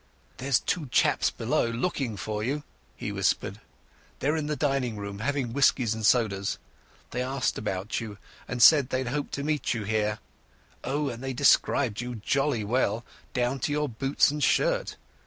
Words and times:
"There's 0.37 0.59
two 0.59 0.87
chaps 0.87 1.29
below 1.29 1.69
looking 1.69 2.17
for 2.17 2.43
you," 2.43 2.63
he 2.97 3.11
whispered. 3.11 3.61
"They're 4.17 4.35
in 4.35 4.47
the 4.47 4.55
dining 4.55 4.97
room 4.97 5.19
having 5.19 5.53
whiskies 5.53 5.93
and 5.93 6.03
sodas. 6.03 6.57
They 7.11 7.21
asked 7.21 7.59
about 7.59 7.99
you 8.01 8.17
and 8.47 8.63
said 8.63 8.89
they 8.89 8.97
had 9.03 9.09
hoped 9.09 9.31
to 9.33 9.43
meet 9.43 9.75
you 9.75 9.83
here. 9.83 10.17
Oh! 10.83 11.09
and 11.09 11.21
they 11.23 11.33
described 11.33 12.01
you 12.01 12.15
jolly 12.15 12.63
well, 12.63 13.05
down 13.33 13.59
to 13.59 13.71
your 13.71 13.87
boots 13.87 14.31
and 14.31 14.43
shirt. 14.43 14.95